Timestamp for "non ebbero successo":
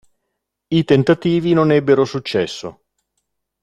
1.53-2.85